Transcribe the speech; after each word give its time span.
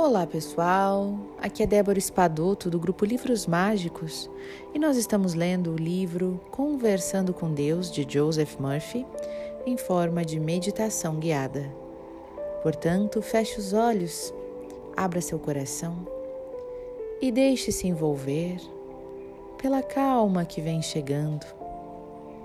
Olá 0.00 0.24
pessoal, 0.24 1.12
aqui 1.42 1.64
é 1.64 1.66
Débora 1.66 1.98
Espadoto 1.98 2.70
do 2.70 2.78
grupo 2.78 3.04
Livros 3.04 3.48
Mágicos 3.48 4.30
e 4.72 4.78
nós 4.78 4.96
estamos 4.96 5.34
lendo 5.34 5.72
o 5.72 5.76
livro 5.76 6.40
Conversando 6.52 7.34
com 7.34 7.52
Deus 7.52 7.90
de 7.90 8.06
Joseph 8.08 8.60
Murphy 8.60 9.04
em 9.66 9.76
forma 9.76 10.24
de 10.24 10.38
meditação 10.38 11.16
guiada. 11.16 11.68
Portanto, 12.62 13.20
feche 13.20 13.58
os 13.58 13.72
olhos, 13.72 14.32
abra 14.96 15.20
seu 15.20 15.36
coração 15.36 16.06
e 17.20 17.32
deixe-se 17.32 17.88
envolver 17.88 18.60
pela 19.60 19.82
calma 19.82 20.44
que 20.44 20.60
vem 20.60 20.80
chegando, 20.80 21.44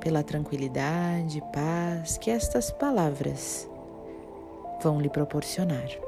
pela 0.00 0.22
tranquilidade 0.22 1.38
e 1.38 1.42
paz 1.50 2.18
que 2.18 2.30
estas 2.30 2.70
palavras 2.70 3.66
vão 4.82 5.00
lhe 5.00 5.08
proporcionar. 5.08 6.07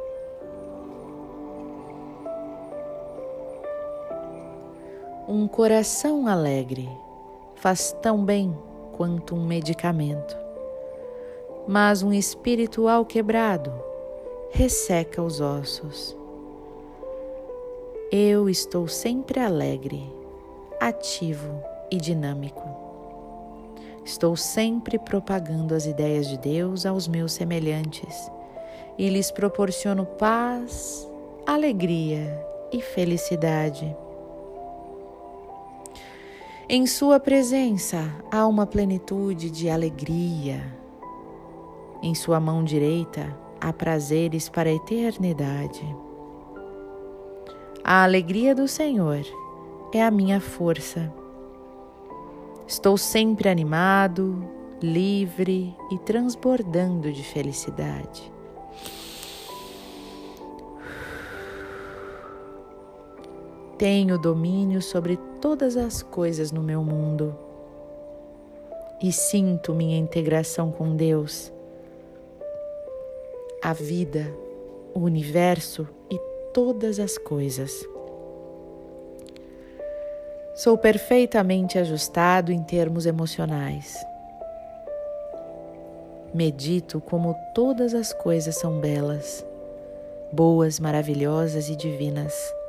Um 5.32 5.46
coração 5.46 6.26
alegre 6.26 6.90
faz 7.54 7.96
tão 8.02 8.24
bem 8.24 8.52
quanto 8.96 9.36
um 9.36 9.46
medicamento, 9.46 10.36
mas 11.68 12.02
um 12.02 12.12
espírito 12.12 12.88
alquebrado 12.88 13.72
resseca 14.50 15.22
os 15.22 15.40
ossos. 15.40 16.16
Eu 18.10 18.48
estou 18.48 18.88
sempre 18.88 19.38
alegre, 19.38 20.02
ativo 20.80 21.62
e 21.92 21.96
dinâmico. 21.98 22.68
Estou 24.04 24.34
sempre 24.34 24.98
propagando 24.98 25.76
as 25.76 25.86
ideias 25.86 26.26
de 26.26 26.38
Deus 26.38 26.84
aos 26.84 27.06
meus 27.06 27.30
semelhantes 27.30 28.28
e 28.98 29.08
lhes 29.08 29.30
proporciono 29.30 30.04
paz, 30.04 31.08
alegria 31.46 32.44
e 32.72 32.82
felicidade. 32.82 33.96
Em 36.72 36.86
Sua 36.86 37.18
presença 37.18 38.08
há 38.30 38.46
uma 38.46 38.64
plenitude 38.64 39.50
de 39.50 39.68
alegria. 39.68 40.62
Em 42.00 42.14
Sua 42.14 42.38
mão 42.38 42.62
direita 42.62 43.36
há 43.60 43.72
prazeres 43.72 44.48
para 44.48 44.70
a 44.70 44.72
eternidade. 44.72 45.84
A 47.82 48.04
alegria 48.04 48.54
do 48.54 48.68
Senhor 48.68 49.20
é 49.92 50.00
a 50.00 50.12
minha 50.12 50.38
força. 50.38 51.12
Estou 52.68 52.96
sempre 52.96 53.48
animado, 53.48 54.48
livre 54.80 55.76
e 55.90 55.98
transbordando 55.98 57.12
de 57.12 57.24
felicidade. 57.24 58.32
Tenho 63.80 64.18
domínio 64.18 64.82
sobre 64.82 65.16
todas 65.40 65.74
as 65.74 66.02
coisas 66.02 66.52
no 66.52 66.62
meu 66.62 66.84
mundo 66.84 67.34
e 69.02 69.10
sinto 69.10 69.72
minha 69.72 69.96
integração 69.96 70.70
com 70.70 70.94
Deus, 70.94 71.50
a 73.62 73.72
vida, 73.72 74.30
o 74.92 75.00
universo 75.00 75.88
e 76.10 76.20
todas 76.52 77.00
as 77.00 77.16
coisas. 77.16 77.72
Sou 80.54 80.76
perfeitamente 80.76 81.78
ajustado 81.78 82.52
em 82.52 82.62
termos 82.62 83.06
emocionais. 83.06 83.96
Medito 86.34 87.00
como 87.00 87.34
todas 87.54 87.94
as 87.94 88.12
coisas 88.12 88.56
são 88.56 88.78
belas, 88.78 89.42
boas, 90.30 90.78
maravilhosas 90.78 91.70
e 91.70 91.76
divinas. 91.76 92.59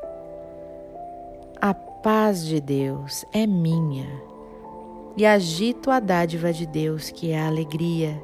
A 1.63 1.75
paz 1.75 2.44
de 2.44 2.59
Deus 2.59 3.23
é 3.31 3.45
minha 3.45 4.07
e 5.16 5.27
agito 5.27 5.91
a 5.91 5.99
dádiva 5.99 6.51
de 6.51 6.66
Deus, 6.66 7.11
que 7.11 7.29
é 7.29 7.39
a 7.39 7.45
alegria. 7.45 8.19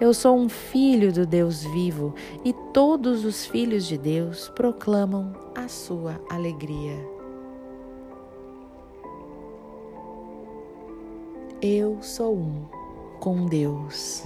Eu 0.00 0.14
sou 0.14 0.34
um 0.34 0.48
filho 0.48 1.12
do 1.12 1.26
Deus 1.26 1.62
vivo 1.62 2.14
e 2.42 2.54
todos 2.72 3.22
os 3.22 3.44
filhos 3.44 3.86
de 3.86 3.98
Deus 3.98 4.48
proclamam 4.48 5.30
a 5.54 5.68
sua 5.68 6.18
alegria. 6.30 6.96
Eu 11.60 11.98
sou 12.00 12.34
um 12.34 12.64
com 13.20 13.44
Deus. 13.44 14.24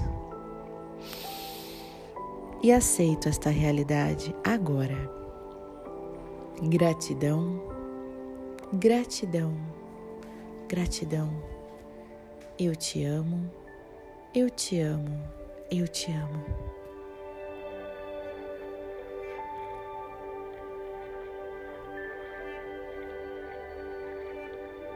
E 2.63 2.71
aceito 2.71 3.29
esta 3.29 3.51
realidade 3.51 4.33
agora. 4.45 5.11
Gratidão 6.63 7.80
Gratidão, 8.73 9.53
gratidão. 10.69 11.29
Eu 12.57 12.77
te 12.77 13.05
amo, 13.05 13.51
eu 14.33 14.49
te 14.49 14.79
amo, 14.79 15.21
eu 15.73 15.89
te 15.89 16.13
amo. 16.13 16.70